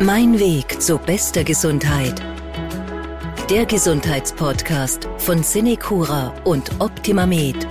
[0.00, 2.22] Mein Weg zu bester Gesundheit.
[3.50, 7.66] Der Gesundheitspodcast von Cinecura und OptimaMed.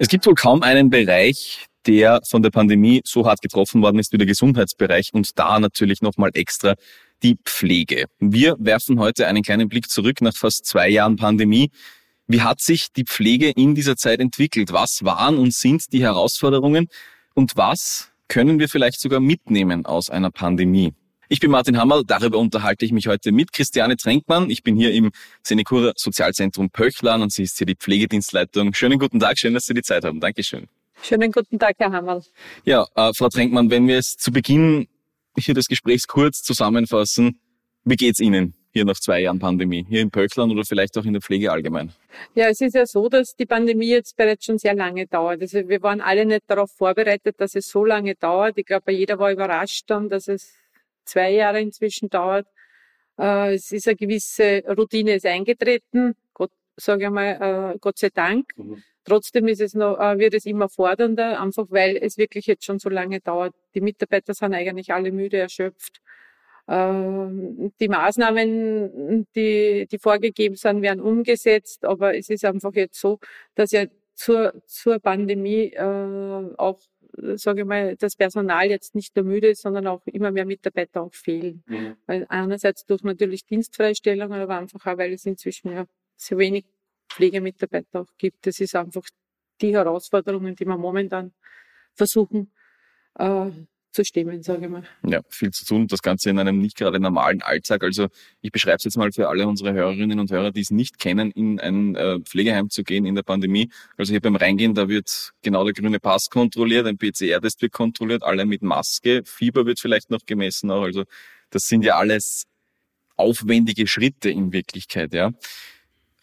[0.00, 4.12] Es gibt wohl kaum einen Bereich, der von der Pandemie so hart getroffen worden ist
[4.12, 6.74] wie der Gesundheitsbereich und da natürlich nochmal extra
[7.22, 8.06] die Pflege.
[8.18, 11.70] Wir werfen heute einen kleinen Blick zurück nach fast zwei Jahren Pandemie.
[12.26, 14.72] Wie hat sich die Pflege in dieser Zeit entwickelt?
[14.72, 16.88] Was waren und sind die Herausforderungen?
[17.34, 20.94] Und was können wir vielleicht sogar mitnehmen aus einer Pandemie?
[21.28, 24.50] Ich bin Martin Hammerl, darüber unterhalte ich mich heute mit Christiane Trenkmann.
[24.50, 25.10] Ich bin hier im
[25.42, 28.74] Senecura Sozialzentrum Pöchlan und sie ist hier die Pflegedienstleitung.
[28.74, 30.20] Schönen guten Tag, schön, dass Sie die Zeit haben.
[30.20, 30.68] Dankeschön.
[31.02, 32.22] Schönen guten Tag, Herr Hammerl.
[32.64, 34.86] Ja, äh, Frau Trenkmann, wenn wir es zu Beginn
[35.36, 37.40] hier des Gesprächs kurz zusammenfassen,
[37.84, 38.54] wie geht's Ihnen?
[38.74, 41.92] Hier nach zwei Jahren Pandemie, hier in Pöcklern oder vielleicht auch in der Pflege allgemein?
[42.34, 45.40] Ja, es ist ja so, dass die Pandemie jetzt bereits schon sehr lange dauert.
[45.40, 48.58] Also wir waren alle nicht darauf vorbereitet, dass es so lange dauert.
[48.58, 50.54] Ich glaube, jeder war überrascht dann, dass es
[51.04, 52.46] zwei Jahre inzwischen dauert.
[53.16, 58.10] Äh, es ist eine gewisse Routine ist eingetreten, Gott, sage ich mal, äh, Gott sei
[58.12, 58.46] Dank.
[58.56, 58.82] Mhm.
[59.04, 62.80] Trotzdem ist es noch, äh, wird es immer fordernder, einfach weil es wirklich jetzt schon
[62.80, 63.54] so lange dauert.
[63.74, 66.00] Die Mitarbeiter sind eigentlich alle müde, erschöpft.
[66.66, 73.18] Ähm, die Maßnahmen, die, die vorgegeben sind, werden umgesetzt, aber es ist einfach jetzt so,
[73.54, 73.84] dass ja
[74.14, 76.80] zur, zur Pandemie äh, auch,
[77.34, 81.02] sage ich mal, das Personal jetzt nicht nur müde ist, sondern auch immer mehr Mitarbeiter
[81.02, 81.62] auch fehlen.
[81.66, 81.96] Mhm.
[82.06, 85.84] Weil einerseits durch natürlich Dienstfreistellungen, aber einfach auch, weil es inzwischen ja
[86.16, 86.64] so wenig
[87.10, 88.46] Pflegemitarbeiter auch gibt.
[88.46, 89.04] Das ist einfach
[89.60, 91.32] die Herausforderungen, die wir momentan
[91.94, 92.52] versuchen
[93.18, 93.50] äh,
[93.94, 94.82] zu stemmen, sage ich mal.
[95.06, 97.84] Ja, viel zu tun, das Ganze in einem nicht gerade normalen Alltag.
[97.84, 98.08] Also
[98.42, 101.30] ich beschreibe es jetzt mal für alle unsere Hörerinnen und Hörer, die es nicht kennen,
[101.30, 103.70] in ein äh, Pflegeheim zu gehen in der Pandemie.
[103.96, 108.22] Also hier beim Reingehen, da wird genau der grüne Pass kontrolliert, ein PCR-Test wird kontrolliert,
[108.22, 110.82] alle mit Maske, Fieber wird vielleicht noch gemessen auch.
[110.82, 111.04] Also
[111.50, 112.44] das sind ja alles
[113.16, 115.30] aufwendige Schritte in Wirklichkeit, ja.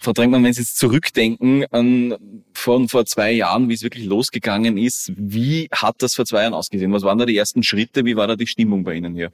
[0.03, 4.77] Frau Drängmann, wenn Sie jetzt zurückdenken an von vor zwei Jahren, wie es wirklich losgegangen
[4.77, 6.94] ist, wie hat das vor zwei Jahren ausgesehen?
[6.94, 8.05] Was waren da die ersten Schritte?
[8.05, 9.31] Wie war da die Stimmung bei Ihnen hier?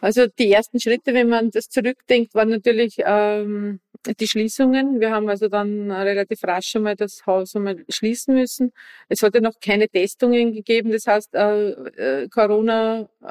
[0.00, 3.80] Also die ersten Schritte, wenn man das zurückdenkt, waren natürlich ähm,
[4.18, 4.98] die Schließungen.
[4.98, 8.72] Wir haben also dann relativ rasch einmal das Haus einmal schließen müssen.
[9.08, 10.90] Es hatte noch keine Testungen gegeben.
[10.90, 13.26] Das heißt, äh, äh, Corona äh,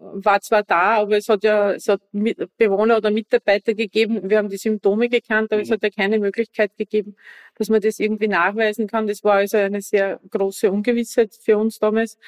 [0.00, 4.28] war zwar da, aber es hat ja es hat Bewohner oder Mitarbeiter gegeben.
[4.30, 5.74] Wir haben die Symptome gekannt, aber es mhm.
[5.74, 7.16] hat ja keine Möglichkeit gegeben,
[7.56, 9.06] dass man das irgendwie nachweisen kann.
[9.06, 12.18] Das war also eine sehr große Ungewissheit für uns damals.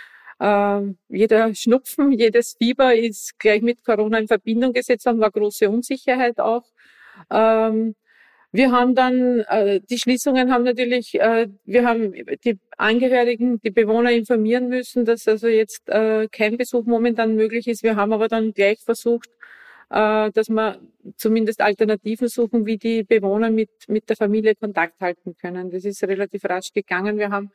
[0.41, 5.71] Ähm, jeder Schnupfen, jedes Fieber ist gleich mit Corona in Verbindung gesetzt worden, war große
[5.71, 6.65] Unsicherheit auch.
[7.31, 7.95] Ähm,
[8.53, 12.13] wir haben dann, äh, die Schließungen haben natürlich, äh, wir haben
[12.45, 17.83] die Angehörigen, die Bewohner informieren müssen, dass also jetzt äh, kein Besuch momentan möglich ist.
[17.83, 19.31] Wir haben aber dann gleich versucht,
[19.89, 20.81] äh, dass wir
[21.17, 25.71] zumindest Alternativen suchen, wie die Bewohner mit, mit der Familie Kontakt halten können.
[25.71, 27.17] Das ist relativ rasch gegangen.
[27.17, 27.51] Wir haben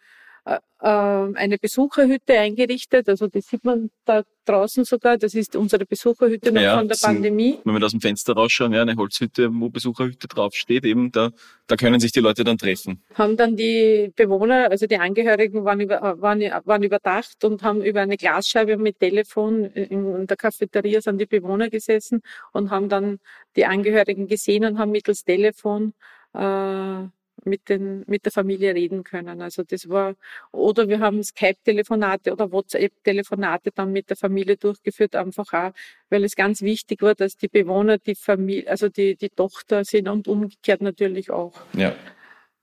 [0.80, 3.10] eine Besucherhütte eingerichtet.
[3.10, 5.18] Also die sieht man da draußen sogar.
[5.18, 7.60] Das ist unsere Besucherhütte noch ja, von der Pandemie.
[7.64, 11.32] Wenn wir aus dem Fenster rausschauen, ja, eine Holzhütte, wo Besucherhütte draufsteht, eben da,
[11.66, 13.04] da können sich die Leute dann treffen.
[13.16, 18.02] Haben dann die Bewohner, also die Angehörigen waren, über, waren, waren überdacht und haben über
[18.02, 22.22] eine Glasscheibe mit Telefon in der Cafeteria sind die Bewohner gesessen
[22.54, 23.20] und haben dann
[23.56, 25.94] die Angehörigen gesehen und haben mittels Telefon
[26.34, 27.08] äh,
[27.48, 29.42] mit, den, mit der Familie reden können.
[29.42, 30.16] Also das war,
[30.52, 35.72] oder wir haben Skype-Telefonate oder WhatsApp-Telefonate dann mit der Familie durchgeführt, einfach auch,
[36.10, 40.08] weil es ganz wichtig war, dass die Bewohner die Familie, also die, die Tochter sind
[40.08, 41.54] und umgekehrt natürlich auch.
[41.74, 41.96] Ja.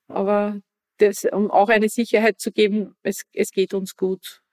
[0.09, 0.61] Aber
[0.99, 4.44] das, um auch eine Sicherheit zu geben, es, es geht uns gut.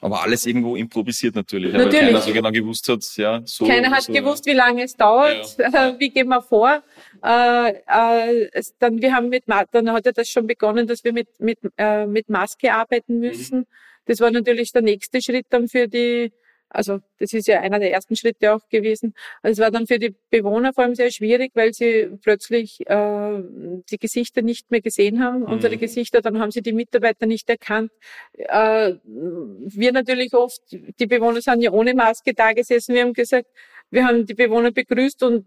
[0.00, 1.94] Aber alles irgendwo improvisiert natürlich, natürlich.
[1.94, 3.66] weil keiner so genau gewusst hat, ja, so.
[3.66, 4.12] Keiner hat so.
[4.12, 5.94] gewusst, wie lange es dauert, ja.
[5.98, 6.82] wie gehen wir vor.
[7.22, 11.28] Äh, äh, dann, wir haben mit, dann hat ja das schon begonnen, dass wir mit,
[11.38, 13.60] mit, äh, mit Maske arbeiten müssen.
[13.60, 13.66] Mhm.
[14.06, 16.32] Das war natürlich der nächste Schritt dann für die,
[16.70, 19.14] also das ist ja einer der ersten Schritte auch gewesen.
[19.42, 23.42] Also es war dann für die Bewohner vor allem sehr schwierig, weil sie plötzlich äh,
[23.90, 25.46] die Gesichter nicht mehr gesehen haben, mhm.
[25.46, 27.90] unsere Gesichter, dann haben sie die Mitarbeiter nicht erkannt.
[28.34, 33.48] Äh, wir natürlich oft, die Bewohner sind ja ohne Maske da gesessen, wir haben gesagt,
[33.90, 35.46] wir haben die Bewohner begrüßt und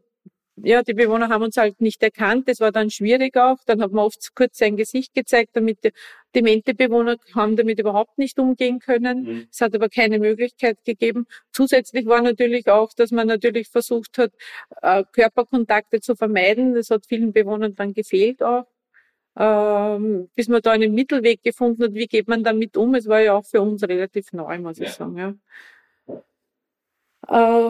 [0.55, 2.47] ja, die Bewohner haben uns halt nicht erkannt.
[2.47, 3.57] Das war dann schwierig auch.
[3.65, 5.91] Dann hat man oft kurz sein Gesicht gezeigt, damit die
[6.35, 9.23] demente Bewohner haben damit überhaupt nicht umgehen können.
[9.23, 9.47] Mhm.
[9.51, 11.25] Es hat aber keine Möglichkeit gegeben.
[11.51, 14.31] Zusätzlich war natürlich auch, dass man natürlich versucht hat,
[14.81, 16.75] äh, Körperkontakte zu vermeiden.
[16.75, 18.67] Das hat vielen Bewohnern dann gefehlt auch.
[19.35, 22.93] Ähm, bis man da einen Mittelweg gefunden hat, wie geht man damit um?
[22.93, 24.85] Es war ja auch für uns relativ neu, muss ja.
[24.85, 25.17] ich sagen.
[25.17, 25.33] Ja.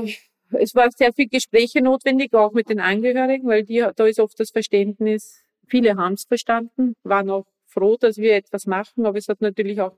[0.03, 0.13] Äh,
[0.59, 4.39] es war sehr viel Gespräche notwendig, auch mit den Angehörigen, weil die, da ist oft
[4.39, 9.27] das Verständnis, viele haben es verstanden, waren auch froh, dass wir etwas machen, aber es
[9.27, 9.97] hat natürlich auch,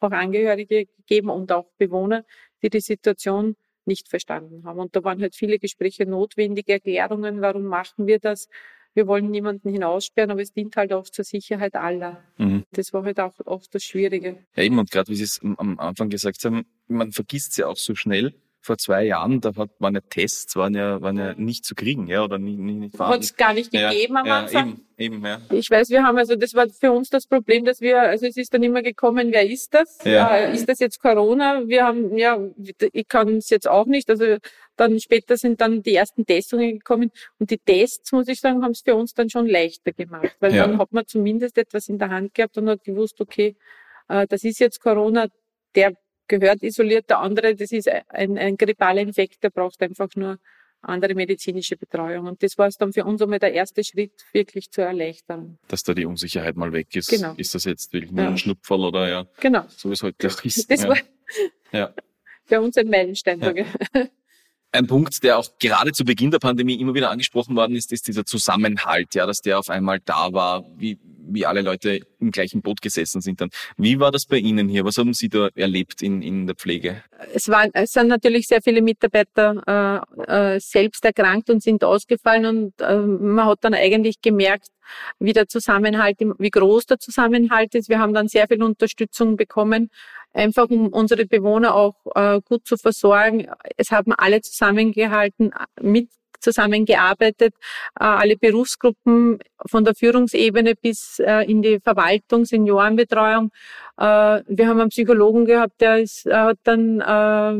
[0.00, 2.24] auch Angehörige gegeben und auch Bewohner,
[2.62, 4.78] die die Situation nicht verstanden haben.
[4.78, 8.48] Und da waren halt viele Gespräche notwendig, Erklärungen, warum machen wir das?
[8.94, 12.22] Wir wollen niemanden hinaussperren, aber es dient halt auch zur Sicherheit aller.
[12.36, 12.64] Mhm.
[12.72, 14.38] Das war halt auch oft das Schwierige.
[14.56, 17.66] Ja, eben, und gerade wie Sie es am Anfang gesagt haben, man vergisst es ja
[17.66, 21.34] auch so schnell vor zwei Jahren, da hat, waren ja Tests, waren ja, waren ja
[21.34, 24.26] nicht zu kriegen, ja, oder nicht, nicht, nicht Hat es gar nicht gegeben ja, am
[24.26, 24.80] ja, Anfang?
[24.96, 25.40] Eben, eben, ja.
[25.50, 28.36] Ich weiß, wir haben also, das war für uns das Problem, dass wir, also es
[28.36, 29.98] ist dann immer gekommen, wer ist das?
[30.04, 30.34] Ja.
[30.34, 31.66] Äh, ist das jetzt Corona?
[31.66, 32.38] Wir haben, ja,
[32.92, 34.36] ich kann es jetzt auch nicht, also
[34.76, 38.72] dann später sind dann die ersten Testungen gekommen und die Tests, muss ich sagen, haben
[38.72, 40.66] es für uns dann schon leichter gemacht, weil ja.
[40.66, 43.56] dann hat man zumindest etwas in der Hand gehabt und hat gewusst, okay,
[44.08, 45.28] äh, das ist jetzt Corona,
[45.74, 45.94] der
[46.28, 50.38] gehört isoliert, der andere, das ist ein, ein grippaler Infekt, der braucht einfach nur
[50.82, 52.26] andere medizinische Betreuung.
[52.26, 55.58] Und das war es dann für uns einmal der erste Schritt, wirklich zur Erleichterung.
[55.68, 57.08] Dass da die Unsicherheit mal weg ist.
[57.08, 57.34] Genau.
[57.36, 58.30] Ist das jetzt wirklich nur ja.
[58.30, 59.26] ein Schnupferl oder ja?
[59.40, 59.64] Genau.
[59.68, 60.70] So wie es heute auch ist.
[60.70, 60.88] Das ja.
[60.88, 60.98] war
[61.72, 61.94] ja.
[62.44, 63.40] für uns ein Meilenstein.
[63.40, 63.54] Ja.
[64.70, 68.06] Ein Punkt, der auch gerade zu Beginn der Pandemie immer wieder angesprochen worden ist, ist
[68.06, 70.98] dieser Zusammenhalt, ja, dass der auf einmal da war, wie,
[71.28, 73.50] wie alle Leute im gleichen Boot gesessen sind dann.
[73.76, 74.84] Wie war das bei Ihnen hier?
[74.84, 77.02] Was haben Sie da erlebt in, in der Pflege?
[77.32, 82.46] Es, waren, es sind natürlich sehr viele Mitarbeiter äh, äh, selbst erkrankt und sind ausgefallen
[82.46, 84.68] und äh, man hat dann eigentlich gemerkt,
[85.18, 87.88] wie der Zusammenhalt, wie groß der Zusammenhalt ist.
[87.88, 89.90] Wir haben dann sehr viel Unterstützung bekommen
[90.32, 93.48] einfach um unsere Bewohner auch äh, gut zu versorgen.
[93.76, 97.54] Es haben alle zusammengehalten, mit zusammengearbeitet,
[97.98, 103.50] äh, alle Berufsgruppen von der Führungsebene bis äh, in die Verwaltung, Seniorenbetreuung.
[103.96, 104.02] Äh,
[104.46, 106.98] wir haben einen Psychologen gehabt, der ist, hat dann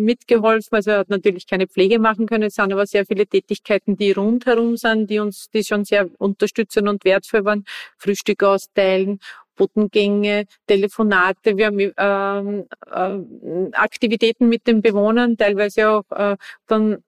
[0.02, 0.76] mitgeholfen.
[0.76, 4.12] Also er hat natürlich keine Pflege machen können, es sind aber sehr viele Tätigkeiten, die
[4.12, 7.64] rundherum sind, die uns, die schon sehr unterstützend und wertvoll waren.
[7.98, 9.20] Frühstück austeilen
[9.58, 16.36] Botengänge, Telefonate, wir haben ähm, äh, Aktivitäten mit den Bewohnern, teilweise auch äh,
[16.66, 17.02] dann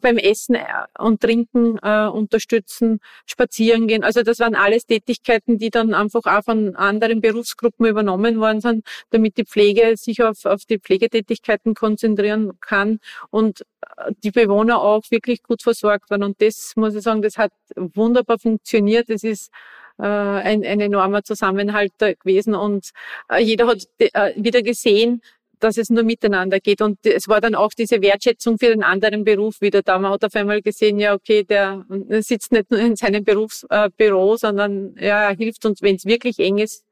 [0.00, 0.64] beim Essen äh,
[0.98, 4.04] und Trinken äh, unterstützen, spazieren gehen.
[4.04, 8.86] Also das waren alles Tätigkeiten, die dann einfach auch von anderen Berufsgruppen übernommen worden sind,
[9.10, 12.98] damit die Pflege sich auf, auf die Pflegetätigkeiten konzentrieren kann
[13.30, 13.62] und
[13.96, 16.24] äh, die Bewohner auch wirklich gut versorgt werden.
[16.24, 19.10] Und das muss ich sagen, das hat wunderbar funktioniert.
[19.10, 19.50] Das ist
[19.98, 22.90] äh, ein, ein enormer Zusammenhalt gewesen und
[23.30, 25.20] äh, jeder hat äh, wieder gesehen,
[25.60, 26.82] dass es nur miteinander geht.
[26.82, 29.98] Und es war dann auch diese Wertschätzung für den anderen Beruf wieder da.
[29.98, 31.84] Man hat auf einmal gesehen, ja, okay, der
[32.20, 36.58] sitzt nicht nur in seinem Berufsbüro, sondern ja, er hilft uns, wenn es wirklich eng
[36.58, 36.84] ist,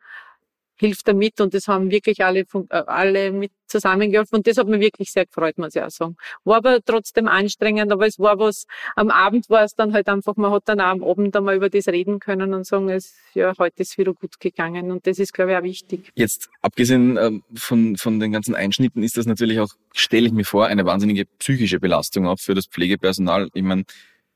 [0.78, 4.66] hilft er mit und das haben wirklich alle, äh, alle mit zusammengeholfen und das hat
[4.66, 6.16] mir wirklich sehr gefreut, muss ich auch sagen.
[6.44, 8.66] War aber trotzdem anstrengend, aber es war was,
[8.96, 11.88] am Abend war es dann halt einfach, man hat dann am Abend einmal über das
[11.88, 15.52] reden können und sagen, es, ja, heute ist wieder gut gegangen und das ist, glaube
[15.52, 16.10] ich, auch wichtig.
[16.14, 20.44] Jetzt, abgesehen ähm, von, von den ganzen Einschnitten, ist das natürlich auch, stelle ich mir
[20.44, 23.48] vor, eine wahnsinnige psychische Belastung auch für das Pflegepersonal.
[23.52, 23.84] Ich meine,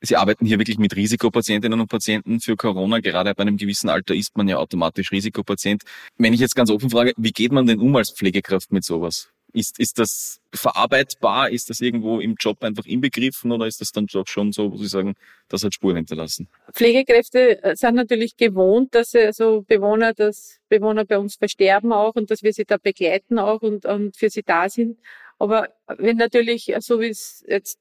[0.05, 2.99] Sie arbeiten hier wirklich mit Risikopatientinnen und Patienten für Corona.
[2.99, 5.85] Gerade bei einem gewissen Alter ist man ja automatisch Risikopatient.
[6.19, 9.29] Wenn ich jetzt ganz offen frage, wie geht man denn um als Pflegekraft mit sowas?
[9.53, 11.51] Ist, ist das verarbeitbar?
[11.51, 14.77] Ist das irgendwo im Job einfach inbegriffen oder ist das dann doch schon so, wo
[14.79, 15.15] Sie sagen,
[15.49, 16.49] das hat Spuren hinterlassen?
[16.73, 22.31] Pflegekräfte äh, sind natürlich gewohnt, dass also Bewohner, dass Bewohner bei uns versterben auch und
[22.31, 24.99] dass wir sie da begleiten auch und, und für sie da sind.
[25.39, 27.79] Aber wenn natürlich, so wie es jetzt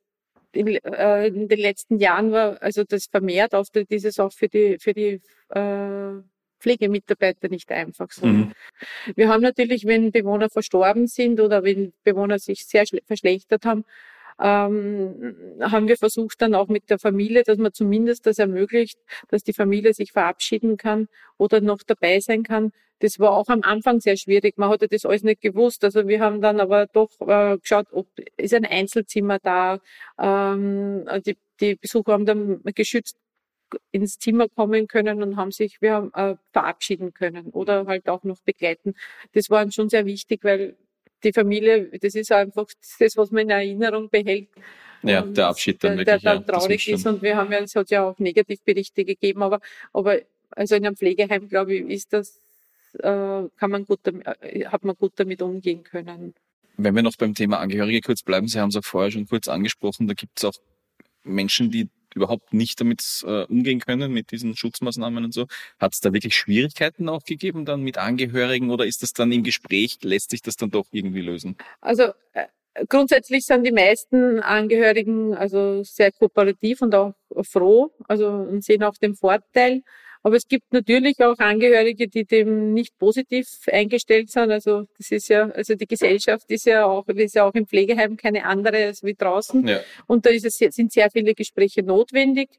[0.54, 4.48] in, äh, in den letzten Jahren war also das vermehrt auftritt, ist es auch für
[4.48, 6.22] die, für die äh,
[6.60, 8.26] Pflegemitarbeiter nicht einfach so.
[8.26, 8.52] Mhm.
[9.16, 13.84] Wir haben natürlich, wenn Bewohner verstorben sind oder wenn Bewohner sich sehr verschlechtert haben,
[14.40, 19.44] ähm, haben wir versucht dann auch mit der Familie, dass man zumindest das ermöglicht, dass
[19.44, 21.08] die Familie sich verabschieden kann
[21.38, 22.72] oder noch dabei sein kann.
[23.00, 24.58] Das war auch am Anfang sehr schwierig.
[24.58, 25.84] Man hatte das alles nicht gewusst.
[25.84, 28.08] Also wir haben dann aber doch äh, geschaut, ob
[28.38, 29.80] ist ein Einzelzimmer da.
[30.20, 33.18] Ähm, die, die Besucher haben dann geschützt
[33.92, 38.24] ins Zimmer kommen können und haben sich wir haben, äh, verabschieden können oder halt auch
[38.24, 38.94] noch begleiten.
[39.34, 40.78] Das war schon sehr wichtig, weil
[41.24, 42.68] die Familie, das ist einfach
[43.00, 44.50] das, was man in Erinnerung behält.
[45.04, 46.22] Ja, der Abschied dann der, wirklich.
[46.22, 49.42] Der dann ja, traurig ist und wir haben ja, es hat ja auch Negativberichte gegeben,
[49.42, 49.60] aber,
[49.94, 50.20] aber
[50.52, 52.40] also in einem Pflegeheim, glaube ich, ist das,
[53.00, 56.34] äh, kann man gut, äh, hat man gut damit umgehen können.
[56.78, 59.48] Wenn wir noch beim Thema Angehörige kurz bleiben, Sie haben es auch vorher schon kurz
[59.48, 60.54] angesprochen, da gibt es auch
[61.24, 65.48] Menschen, die überhaupt nicht damit äh, umgehen können, mit diesen Schutzmaßnahmen und so.
[65.80, 69.44] Hat es da wirklich Schwierigkeiten auch gegeben dann mit Angehörigen oder ist das dann im
[69.44, 71.58] Gespräch, lässt sich das dann doch irgendwie lösen?
[71.80, 72.46] Also äh,
[72.88, 77.14] grundsätzlich sind die meisten Angehörigen also sehr kooperativ und auch
[77.44, 79.84] froh, also und sehen auch den Vorteil.
[80.24, 84.52] Aber es gibt natürlich auch Angehörige, die dem nicht positiv eingestellt sind.
[84.52, 88.18] Also das ist ja, also die Gesellschaft ist ja auch, ist ja auch im Pflegeheim
[88.18, 89.68] keine andere als wie draußen.
[89.68, 89.80] Ja.
[90.06, 92.50] Und da ist es, sind sehr viele Gespräche notwendig.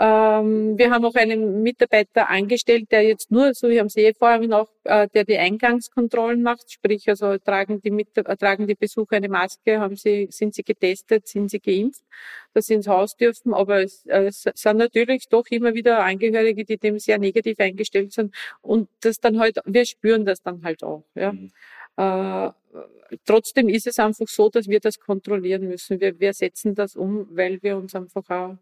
[0.00, 4.14] Ähm, wir haben auch einen Mitarbeiter angestellt, der jetzt nur, so wie haben Sie eh
[4.14, 8.76] vorhin auch, äh, der die Eingangskontrollen macht, sprich also tragen die, Mit äh, tragen die
[8.76, 12.04] Besucher eine Maske, haben sie, sind sie getestet, sind sie geimpft,
[12.54, 16.64] dass sie ins Haus dürfen, aber es, äh, es sind natürlich doch immer wieder Angehörige,
[16.64, 20.84] die dem sehr negativ eingestellt sind und das dann halt, wir spüren das dann halt
[20.84, 21.02] auch.
[21.16, 21.32] Ja.
[21.32, 21.50] Mhm.
[21.96, 22.50] Äh,
[23.26, 26.00] trotzdem ist es einfach so, dass wir das kontrollieren müssen.
[26.00, 28.58] Wir, wir setzen das um, weil wir uns einfach auch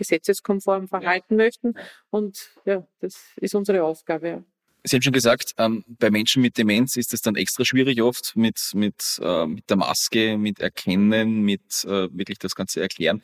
[0.00, 1.44] gesetzeskonform verhalten ja.
[1.44, 1.74] möchten.
[2.10, 4.44] Und ja, das ist unsere Aufgabe.
[4.82, 8.34] Sie haben schon gesagt, ähm, bei Menschen mit Demenz ist es dann extra schwierig oft
[8.34, 13.22] mit, mit, äh, mit der Maske, mit Erkennen, mit äh, wirklich das Ganze erklären.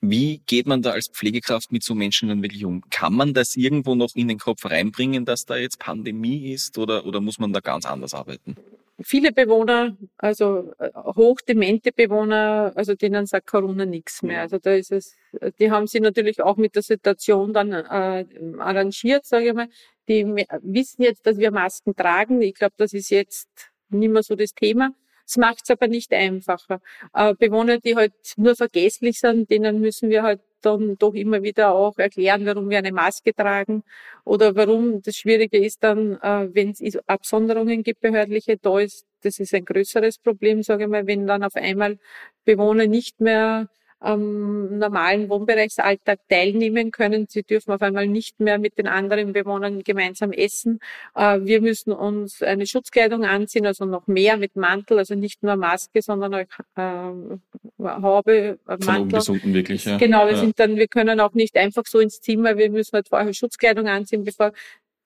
[0.00, 2.88] Wie geht man da als Pflegekraft mit so Menschen dann wirklich um?
[2.90, 7.04] Kann man das irgendwo noch in den Kopf reinbringen, dass da jetzt Pandemie ist oder,
[7.04, 8.54] oder muss man da ganz anders arbeiten?
[9.00, 14.42] Viele Bewohner, also äh, hochdemente Bewohner, also denen sagt Corona nichts mehr.
[14.42, 15.16] Also da ist es,
[15.58, 18.24] die haben sich natürlich auch mit der Situation dann äh,
[18.58, 19.68] arrangiert, sage ich mal.
[20.08, 20.24] Die
[20.62, 22.40] wissen jetzt, dass wir Masken tragen.
[22.42, 23.48] Ich glaube, das ist jetzt
[23.90, 24.92] nicht mehr so das Thema.
[25.28, 26.80] Es macht es aber nicht einfacher.
[27.12, 31.74] Äh, Bewohner, die halt nur vergesslich sind, denen müssen wir halt dann doch immer wieder
[31.74, 33.84] auch erklären, warum wir eine Maske tragen
[34.24, 39.38] oder warum das Schwierige ist dann, äh, wenn es Absonderungen gibt, behördliche, da ist, das
[39.38, 41.98] ist ein größeres Problem, sage ich mal, wenn dann auf einmal
[42.44, 43.68] Bewohner nicht mehr
[44.00, 47.26] am normalen Wohnbereichsalltag teilnehmen können.
[47.28, 50.78] Sie dürfen auf einmal nicht mehr mit den anderen Bewohnern gemeinsam essen.
[51.14, 55.56] Äh, wir müssen uns eine Schutzkleidung anziehen, also noch mehr mit Mantel, also nicht nur
[55.56, 59.20] Maske, sondern auch äh, Haube, äh, Mantel.
[59.20, 59.98] Von oben wirklich, ja.
[59.98, 60.38] Genau, wir ja.
[60.38, 63.88] sind dann, wir können auch nicht einfach so ins Zimmer, wir müssen halt vorher Schutzkleidung
[63.88, 64.52] anziehen, bevor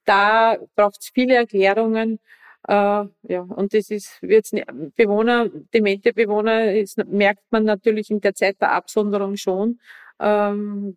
[0.04, 2.18] da braucht es viele Erklärungen.
[2.68, 2.72] Äh,
[3.22, 4.54] ja, und das ist jetzt
[4.96, 9.80] Bewohner, demente Bewohner, ist, merkt man natürlich in der Zeit der Absonderung schon.
[10.20, 10.96] Ähm,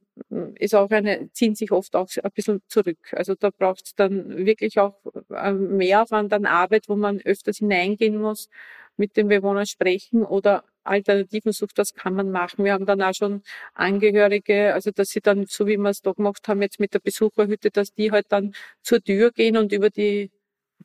[0.59, 2.99] ist auch eine, ziehen sich oft auch ein bisschen zurück.
[3.13, 4.95] Also da braucht es dann wirklich auch
[5.31, 8.49] äh, mehr Aufwand an Arbeit, wo man öfters hineingehen muss,
[8.97, 12.63] mit den Bewohnern sprechen oder Alternativen sucht, was kann man machen.
[12.63, 13.41] Wir haben dann auch schon
[13.73, 16.99] Angehörige, also dass sie dann, so wie wir es da gemacht haben, jetzt mit der
[16.99, 18.53] Besucherhütte, dass die halt dann
[18.83, 20.31] zur Tür gehen und über die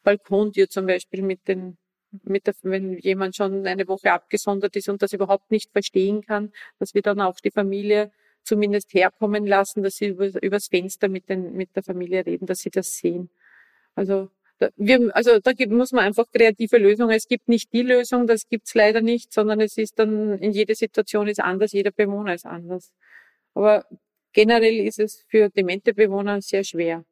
[0.02, 1.76] Balkontür zum Beispiel mit den
[2.24, 6.52] mit der, wenn jemand schon eine Woche abgesondert ist und das überhaupt nicht verstehen kann,
[6.78, 8.10] dass wir dann auch die Familie
[8.42, 12.60] zumindest herkommen lassen, dass sie über, übers Fenster mit, den, mit der Familie reden, dass
[12.60, 13.30] sie das sehen.
[13.94, 17.14] Also da, wir, also da gibt, muss man einfach kreative Lösungen.
[17.14, 20.74] Es gibt nicht die Lösung, das gibt's leider nicht, sondern es ist dann in jeder
[20.74, 22.92] Situation ist anders, jeder Bewohner ist anders.
[23.54, 23.84] Aber
[24.32, 27.04] generell ist es für demente Bewohner sehr schwer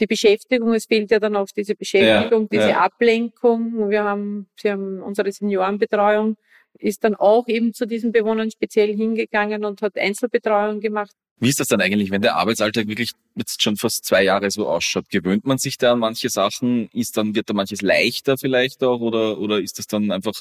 [0.00, 2.80] die Beschäftigung, es fehlt ja dann auch diese Beschäftigung, ja, diese ja.
[2.80, 3.90] Ablenkung.
[3.90, 6.36] Wir haben, sie haben unsere Seniorenbetreuung
[6.78, 11.12] ist dann auch eben zu diesen Bewohnern speziell hingegangen und hat Einzelbetreuung gemacht.
[11.38, 14.66] Wie ist das dann eigentlich, wenn der Arbeitsalltag wirklich jetzt schon fast zwei Jahre so
[14.68, 15.10] ausschaut?
[15.10, 16.88] Gewöhnt man sich da an manche Sachen?
[16.92, 20.34] Ist dann, wird da manches leichter vielleicht auch oder, oder ist das dann einfach,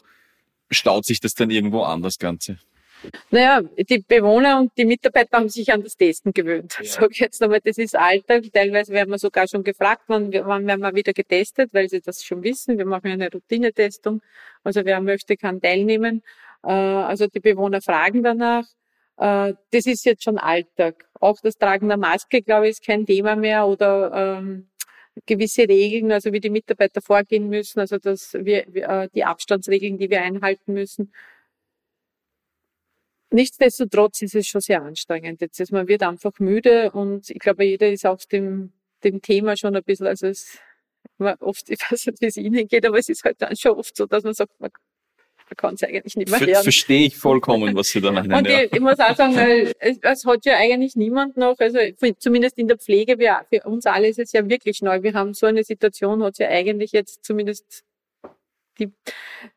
[0.70, 2.60] staut sich das dann irgendwo an, das Ganze?
[3.32, 6.78] Naja, die Bewohner und die Mitarbeiter haben sich an das Testen gewöhnt.
[6.80, 6.86] Ja.
[6.86, 8.44] Sag jetzt einmal, das ist Alltag.
[8.54, 12.24] Teilweise werden wir sogar schon gefragt, wann, wann werden wir wieder getestet, weil sie das
[12.24, 12.78] schon wissen.
[12.78, 14.22] Wir machen eine Routinetestung.
[14.64, 16.24] Also wer möchte, kann teilnehmen.
[16.64, 18.66] Äh, also die Bewohner fragen danach.
[19.18, 21.06] Äh, das ist jetzt schon Alltag.
[21.20, 24.68] Auch das Tragen der Maske, glaube ich, ist kein Thema mehr oder ähm,
[25.26, 30.10] gewisse Regeln, also wie die Mitarbeiter vorgehen müssen, also dass wir äh, die Abstandsregeln, die
[30.10, 31.14] wir einhalten müssen.
[33.32, 35.42] Nichtsdestotrotz ist es schon sehr anstrengend.
[35.42, 38.72] Jetzt ist man wird einfach müde und ich glaube, jeder ist auf dem,
[39.04, 40.60] dem Thema schon ein bisschen, also es,
[41.18, 43.74] man oft, ich weiß nicht, wie es Ihnen geht, aber es ist halt dann schon
[43.74, 44.72] oft so, dass man sagt, man,
[45.50, 46.64] man kann es eigentlich nicht mehr hören.
[46.64, 48.34] Verstehe ich vollkommen, was Sie da meinen.
[48.34, 49.38] Und ich, ich, muss auch sagen,
[49.80, 51.80] es, es, hat ja eigentlich niemand noch, also
[52.18, 55.04] zumindest in der Pflege, wir, für uns alle ist es ja wirklich neu.
[55.04, 57.85] Wir haben so eine Situation, hat es ja eigentlich jetzt zumindest
[58.80, 58.92] die,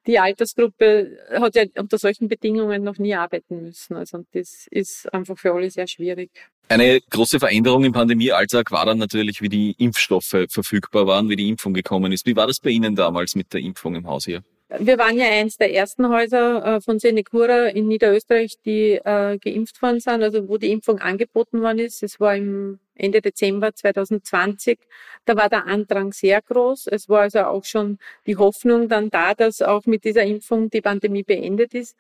[0.07, 3.97] die Altersgruppe hat ja unter solchen Bedingungen noch nie arbeiten müssen.
[3.97, 6.31] Also das ist einfach für alle sehr schwierig.
[6.69, 11.49] Eine große Veränderung im Pandemiealltag war dann natürlich, wie die Impfstoffe verfügbar waren, wie die
[11.49, 12.27] Impfung gekommen ist.
[12.27, 14.43] Wie war das bei Ihnen damals mit der Impfung im Haus hier?
[14.79, 19.81] Wir waren ja eins der ersten Häuser äh, von Senecura in Niederösterreich, die äh, geimpft
[19.81, 22.03] worden sind, also wo die Impfung angeboten worden ist.
[22.03, 24.79] Es war im, Ende Dezember 2020.
[25.25, 26.89] Da war der Andrang sehr groß.
[26.89, 30.81] Es war also auch schon die Hoffnung dann da, dass auch mit dieser Impfung die
[30.81, 31.97] Pandemie beendet ist.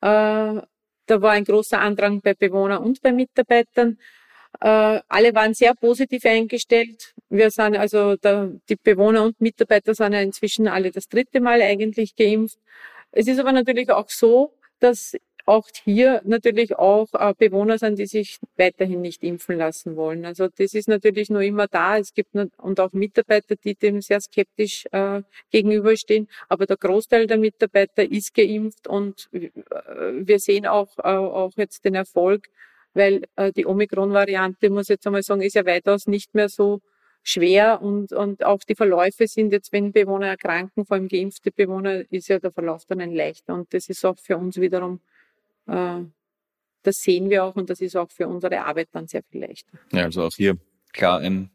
[0.00, 0.60] Äh,
[1.10, 3.98] da war ein großer Andrang bei Bewohnern und bei Mitarbeitern.
[4.60, 7.14] Äh, alle waren sehr positiv eingestellt.
[7.28, 11.62] Wir sind also, da, die Bewohner und Mitarbeiter sind ja inzwischen alle das dritte Mal
[11.62, 12.58] eigentlich geimpft.
[13.12, 15.16] Es ist aber natürlich auch so, dass
[15.46, 20.24] auch hier natürlich auch äh, Bewohner sind, die sich weiterhin nicht impfen lassen wollen.
[20.24, 21.98] Also das ist natürlich nur immer da.
[21.98, 26.28] Es gibt und auch Mitarbeiter, die dem sehr skeptisch äh, gegenüberstehen.
[26.48, 29.50] Aber der Großteil der Mitarbeiter ist geimpft und äh,
[30.12, 32.46] wir sehen auch, äh, auch jetzt den Erfolg,
[32.94, 36.80] weil äh, die Omikron-Variante, muss ich jetzt einmal sagen, ist ja weitaus nicht mehr so
[37.22, 42.10] schwer und, und auch die Verläufe sind jetzt, wenn Bewohner erkranken, vor allem geimpfte Bewohner,
[42.10, 43.54] ist ja der Verlauf dann ein leichter.
[43.54, 45.00] Und das ist auch für uns wiederum
[46.82, 49.78] das sehen wir auch und das ist auch für unsere Arbeit dann sehr viel leichter.
[49.92, 50.56] Ja, also auch hier
[50.92, 51.50] klar ein,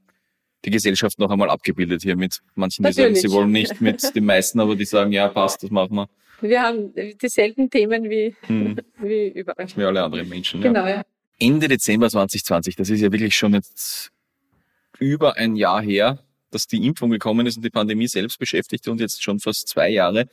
[0.63, 3.21] die Gesellschaft noch einmal abgebildet hier mit manchen, die Natürlich.
[3.21, 6.09] sagen, sie wollen nicht mit den meisten, aber die sagen, ja, passt, das machen wir.
[6.41, 8.77] Wir haben dieselben Themen wie, hm.
[8.99, 9.67] wie überall.
[9.75, 10.61] Wie alle anderen Menschen.
[10.61, 11.03] Genau, ja.
[11.39, 14.11] Ende Dezember 2020, das ist ja wirklich schon jetzt
[14.99, 16.19] über ein Jahr her,
[16.51, 19.89] dass die Impfung gekommen ist und die Pandemie selbst beschäftigt und jetzt schon fast zwei
[19.89, 20.27] Jahre.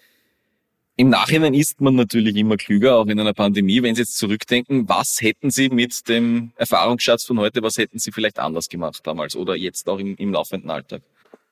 [0.97, 3.83] Im Nachhinein ist man natürlich immer klüger, auch in einer Pandemie.
[3.83, 8.13] Wenn Sie jetzt zurückdenken, was hätten Sie mit dem Erfahrungsschatz von heute, was hätten Sie
[8.13, 11.03] vielleicht anders gemacht damals oder jetzt auch im, im laufenden Alltag?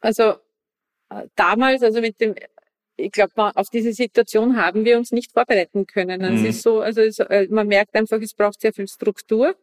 [0.00, 0.34] Also
[1.08, 2.34] äh, damals, also mit dem,
[2.96, 6.22] ich glaube, auf diese Situation haben wir uns nicht vorbereiten können.
[6.22, 6.44] Also mhm.
[6.44, 9.56] Es ist so, also es, äh, man merkt einfach, es braucht sehr viel Struktur,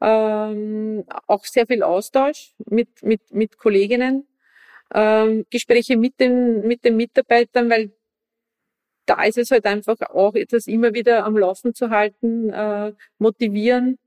[0.00, 4.26] ähm, auch sehr viel Austausch mit mit mit Kolleginnen,
[4.92, 7.92] ähm, Gespräche mit den mit den Mitarbeitern, weil
[9.06, 13.98] da ist es halt einfach auch etwas immer wieder am Laufen zu halten, äh, motivieren,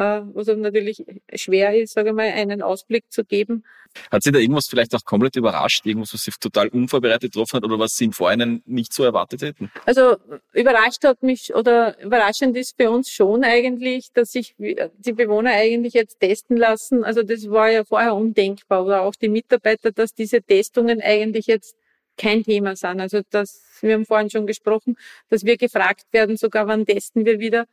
[0.00, 1.04] äh, was natürlich
[1.34, 3.64] schwer ist, sage ich mal, einen Ausblick zu geben.
[4.10, 7.64] Hat Sie da irgendwas vielleicht auch komplett überrascht, irgendwas, was Sie total unvorbereitet getroffen hat
[7.64, 9.70] oder was Sie im Vorhinein nicht so erwartet hätten?
[9.84, 10.16] Also
[10.54, 15.94] überrascht hat mich oder überraschend ist für uns schon eigentlich, dass sich die Bewohner eigentlich
[15.94, 17.04] jetzt testen lassen.
[17.04, 21.76] Also das war ja vorher undenkbar oder auch die Mitarbeiter, dass diese Testungen eigentlich jetzt
[22.20, 23.00] kein Thema sind.
[23.00, 24.96] Also das, wir haben vorhin schon gesprochen,
[25.28, 27.66] dass wir gefragt werden, sogar wann testen wir wieder.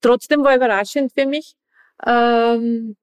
[0.00, 1.54] Trotzdem war überraschend für mich,
[2.04, 2.96] ähm,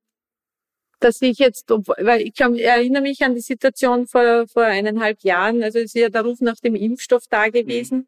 [0.99, 5.79] dass ich jetzt, weil ich erinnere mich an die Situation vor, vor eineinhalb Jahren, also
[5.79, 7.99] es ist ja der Ruf nach dem Impfstoff da gewesen.
[7.99, 8.07] Mhm.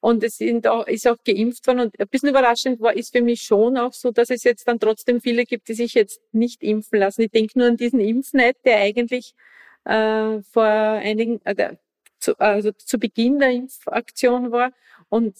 [0.00, 1.80] Und es sind auch, ist auch geimpft worden.
[1.80, 4.78] Und ein bisschen überraschend war, ist für mich schon auch so, dass es jetzt dann
[4.78, 7.22] trotzdem viele gibt, die sich jetzt nicht impfen lassen.
[7.22, 9.34] Ich denke nur an diesen Impfnet, der eigentlich
[9.84, 11.76] äh, vor einigen, äh,
[12.18, 14.72] zu, also zu Beginn der Impfaktion war
[15.08, 15.34] und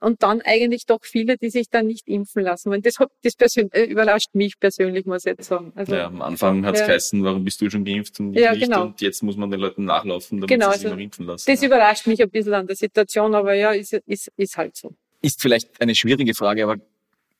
[0.00, 2.72] und dann eigentlich doch viele, die sich dann nicht impfen lassen.
[2.72, 5.72] Und das, das persönlich, äh, überrascht mich persönlich, muss ich jetzt sagen.
[5.74, 6.86] Also, ja, am Anfang hat es ja.
[6.86, 8.64] geheißen, warum bist du schon geimpft und ich ja, nicht?
[8.64, 8.82] Genau.
[8.82, 11.50] Und jetzt muss man den Leuten nachlaufen, damit genau, sie sich also, noch impfen lassen.
[11.50, 11.66] Das ja.
[11.66, 14.94] überrascht mich ein bisschen an der Situation, aber ja, ist, ist, ist halt so.
[15.22, 16.76] Ist vielleicht eine schwierige Frage, aber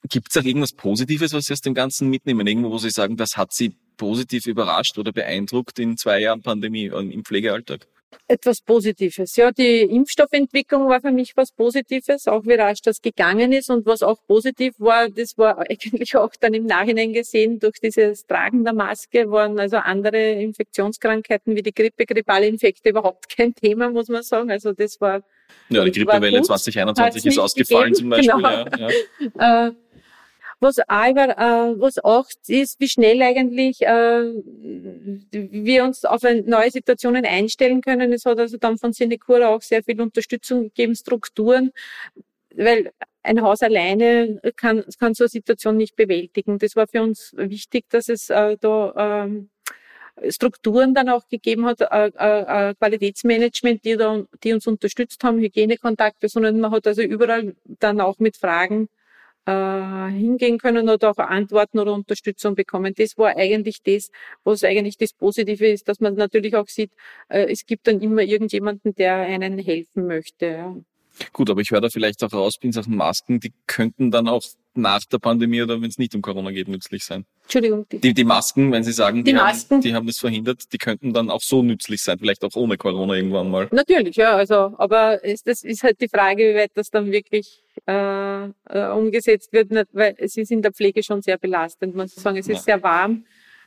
[0.09, 2.47] gibt es auch irgendwas Positives, was Sie aus dem Ganzen mitnehmen?
[2.47, 6.87] Irgendwo, wo Sie sagen, das hat Sie positiv überrascht oder beeindruckt in zwei Jahren Pandemie
[6.87, 7.87] im Pflegealltag?
[8.27, 9.37] Etwas Positives.
[9.37, 13.71] Ja, die Impfstoffentwicklung war für mich was Positives, auch wie rasch das gegangen ist.
[13.71, 18.27] Und was auch positiv war, das war eigentlich auch dann im Nachhinein gesehen, durch dieses
[18.27, 23.91] Tragen der Maske waren also andere Infektionskrankheiten wie die Grippe, grippale Infekte überhaupt kein Thema,
[23.91, 24.51] muss man sagen.
[24.51, 25.23] Also das war.
[25.69, 27.95] Ja, die Grippewelle 2021 ist ausgefallen gegeben.
[27.95, 28.31] zum Beispiel.
[28.41, 29.37] Genau.
[29.39, 29.73] Ja, ja.
[30.61, 34.33] Äh, was auch, äh, was auch ist, wie schnell eigentlich äh,
[35.31, 38.13] wir uns auf neue Situationen einstellen können.
[38.13, 41.73] Es hat also dann von Sinecura auch sehr viel Unterstützung gegeben, Strukturen,
[42.55, 42.93] weil
[43.23, 46.59] ein Haus alleine kann, kann so eine Situation nicht bewältigen.
[46.59, 51.81] Das war für uns wichtig, dass es äh, da äh, Strukturen dann auch gegeben hat,
[51.81, 57.55] äh, äh, Qualitätsmanagement, die, da, die uns unterstützt haben, Hygienekontakte, sondern man hat also überall
[57.65, 58.89] dann auch mit Fragen
[59.47, 62.95] äh, hingehen können oder auch Antworten oder Unterstützung bekommen.
[62.97, 64.11] Das war eigentlich das,
[64.45, 66.93] was eigentlich das Positive ist, dass man natürlich auch sieht,
[67.29, 70.85] äh, es gibt dann immer irgendjemanden, der einen helfen möchte.
[71.33, 74.43] Gut, aber ich höre da vielleicht auch raus, bin Sachen Masken, die könnten dann auch
[74.75, 77.25] nach der Pandemie oder wenn es nicht um Corona geht, nützlich sein.
[77.43, 77.87] Entschuldigung.
[77.91, 79.77] Die, die Masken, wenn Sie sagen, die, die Masken.
[79.77, 82.77] Haben, die haben das verhindert, die könnten dann auch so nützlich sein, vielleicht auch ohne
[82.77, 83.69] Corona irgendwann mal.
[83.73, 84.37] Natürlich, ja.
[84.37, 88.89] Also, aber ist, das ist halt die Frage, wie weit das dann wirklich äh, äh,
[88.95, 91.95] umgesetzt wird, weil es ist in der Pflege schon sehr belastend.
[91.97, 92.63] Man muss sagen, es ist ja.
[92.63, 93.25] sehr warm.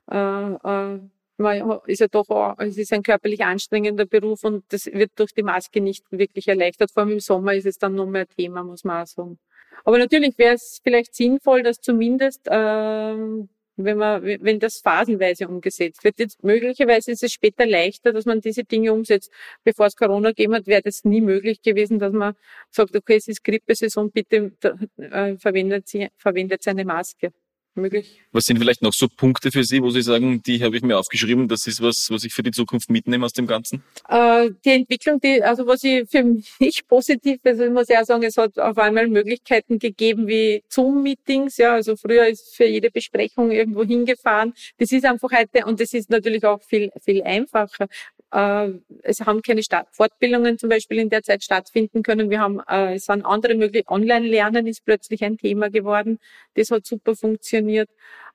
[0.10, 1.00] Äh, äh,
[1.38, 5.44] man ist ja doch, es ist ein körperlich anstrengender Beruf und das wird durch die
[5.44, 6.92] Maske nicht wirklich erleichtert.
[6.92, 9.40] Vor allem im Sommer ist es dann noch mehr Thema, muss man auch sagen.
[9.84, 16.04] Aber natürlich wäre es vielleicht sinnvoll, dass zumindest ähm, wenn man, wenn das phasenweise umgesetzt
[16.04, 16.20] wird.
[16.20, 19.32] Jetzt möglicherweise ist es später leichter, dass man diese Dinge umsetzt.
[19.64, 22.36] Bevor es Corona gegeben hat, wäre das nie möglich gewesen, dass man
[22.70, 24.52] sagt, okay, es ist Grippesaison, bitte
[24.98, 27.34] äh, verwendet, sie, verwendet eine Maske
[27.76, 28.22] möglich.
[28.32, 30.98] Was sind vielleicht noch so Punkte für Sie, wo Sie sagen, die habe ich mir
[30.98, 33.84] aufgeschrieben, das ist was, was ich für die Zukunft mitnehme aus dem Ganzen?
[34.08, 38.24] Äh, die Entwicklung, die, also was ich für mich positiv, also ich muss ja sagen,
[38.24, 43.52] es hat auf einmal Möglichkeiten gegeben wie Zoom-Meetings, ja, also früher ist für jede Besprechung
[43.52, 44.54] irgendwo hingefahren.
[44.78, 47.88] Das ist einfach heute, und das ist natürlich auch viel, viel einfacher.
[48.34, 48.72] Äh,
[49.04, 52.30] es haben keine Fortbildungen zum Beispiel in der Zeit stattfinden können.
[52.30, 53.88] Wir haben, äh, es waren andere möglich.
[53.88, 56.20] Online-Lernen ist plötzlich ein Thema geworden.
[56.56, 57.90] Das hat super funktioniert.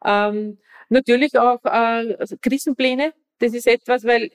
[0.05, 0.59] Ähm,
[0.89, 3.13] natürlich auch äh, Krisenpläne.
[3.41, 4.33] Das ist etwas, weil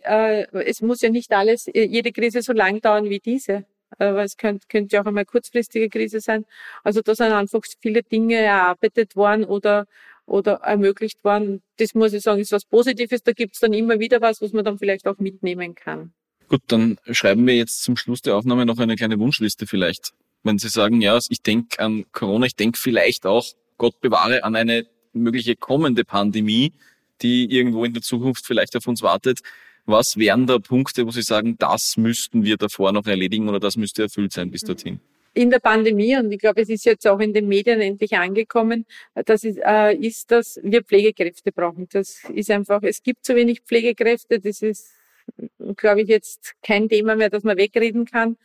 [0.66, 3.66] es muss ja nicht alles, jede Krise so lang dauern wie diese.
[4.00, 6.46] Aber es könnte, könnte ja auch einmal kurzfristige Krise sein.
[6.84, 9.88] Also da sind einfach viele Dinge erarbeitet worden oder
[10.26, 11.62] oder ermöglicht worden.
[11.78, 13.24] Das muss ich sagen, ist was Positives.
[13.24, 16.14] Da gibt es dann immer wieder was, was man dann vielleicht auch mitnehmen kann.
[16.48, 20.14] Gut, dann schreiben wir jetzt zum Schluss der Aufnahme noch eine kleine Wunschliste vielleicht.
[20.44, 23.46] Wenn Sie sagen, ja, ich denke an Corona, ich denke vielleicht auch,
[23.78, 26.74] Gott bewahre, an eine mögliche kommende Pandemie,
[27.22, 29.40] die irgendwo in der Zukunft vielleicht auf uns wartet.
[29.86, 33.76] Was wären da Punkte, wo Sie sagen, das müssten wir davor noch erledigen oder das
[33.76, 35.00] müsste erfüllt sein bis dorthin?
[35.34, 38.86] In der Pandemie, und ich glaube, es ist jetzt auch in den Medien endlich angekommen,
[39.26, 41.88] das ist, äh, ist, dass wir Pflegekräfte brauchen.
[41.92, 44.92] Das ist einfach, es gibt zu wenig Pflegekräfte, das ist,
[45.76, 48.38] glaube ich, jetzt kein Thema mehr, das man wegreden kann.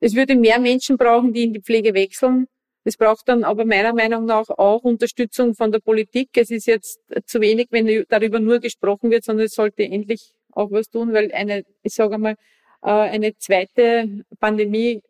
[0.00, 2.48] Es würde mehr Menschen brauchen, die in die Pflege wechseln.
[2.84, 6.30] Es braucht dann aber meiner Meinung nach auch Unterstützung von der Politik.
[6.36, 10.70] Es ist jetzt zu wenig, wenn darüber nur gesprochen wird, sondern es sollte endlich auch
[10.70, 12.36] was tun, weil eine, ich sage mal,
[12.82, 15.00] äh, eine zweite Pandemie,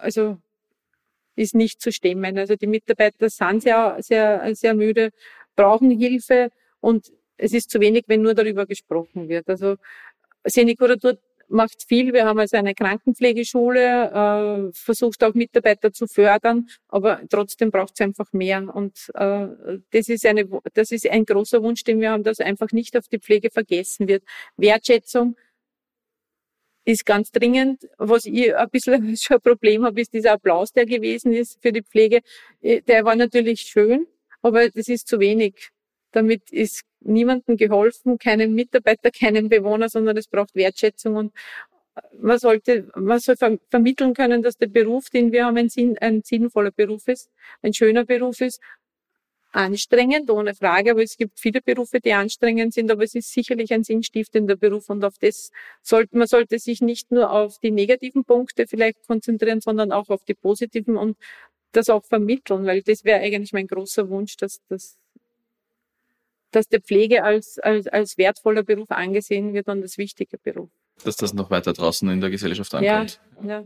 [0.00, 0.38] also
[1.36, 2.38] ist nicht zu stemmen.
[2.38, 5.10] Also die Mitarbeiter sind sehr, sehr, sehr müde,
[5.56, 9.48] brauchen Hilfe und es ist zu wenig, wenn nur darüber gesprochen wird.
[9.48, 9.76] Also
[10.44, 11.18] Senekuratur
[11.48, 12.12] macht viel.
[12.12, 18.00] Wir haben also eine Krankenpflegeschule, äh, versucht auch Mitarbeiter zu fördern, aber trotzdem braucht es
[18.00, 18.74] einfach mehr.
[18.74, 19.48] Und äh,
[19.90, 23.08] das ist eine, das ist ein großer Wunsch, den wir haben, dass einfach nicht auf
[23.08, 24.24] die Pflege vergessen wird.
[24.56, 25.36] Wertschätzung
[26.84, 27.88] ist ganz dringend.
[27.98, 31.72] Was ich ein bisschen schon ein Problem habe, ist dieser Applaus, der gewesen ist für
[31.72, 32.20] die Pflege.
[32.60, 34.06] Äh, der war natürlich schön,
[34.42, 35.70] aber das ist zu wenig.
[36.12, 41.32] Damit ist niemandem geholfen, keinem Mitarbeiter, keinem Bewohner, sondern es braucht Wertschätzung und
[42.18, 43.36] man sollte, man soll
[43.68, 47.74] vermitteln können, dass der Beruf, den wir haben, ein, sinn, ein sinnvoller Beruf ist, ein
[47.74, 48.60] schöner Beruf ist
[49.52, 53.72] anstrengend, ohne Frage, aber es gibt viele Berufe, die anstrengend sind, aber es ist sicherlich
[53.72, 55.50] ein sinnstiftender Beruf und auf das
[55.82, 60.24] sollte, man sollte sich nicht nur auf die negativen Punkte vielleicht konzentrieren, sondern auch auf
[60.24, 61.16] die positiven und
[61.72, 64.98] das auch vermitteln, weil das wäre eigentlich mein großer Wunsch, dass, dass,
[66.50, 70.70] dass der Pflege als, als, als wertvoller Beruf angesehen wird und als wichtiger Beruf.
[71.04, 73.20] Dass das noch weiter draußen in der Gesellschaft ankommt.
[73.42, 73.64] Ja, ja.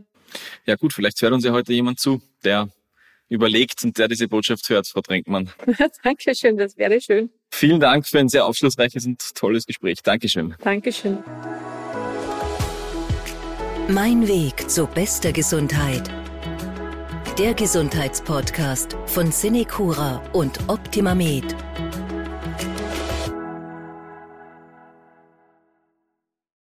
[0.65, 2.69] ja gut, vielleicht hört uns ja heute jemand zu, der
[3.29, 5.49] überlegt und der diese Botschaft hört, Frau Drenkmann.
[6.03, 7.29] Dankeschön, das wäre schön.
[7.51, 10.01] Vielen Dank für ein sehr aufschlussreiches und tolles Gespräch.
[10.03, 10.55] Dankeschön.
[10.61, 11.19] Dankeschön.
[13.89, 16.09] Mein Weg zu bester Gesundheit.
[17.39, 21.55] Der Gesundheitspodcast von Cinecura und Optimamed.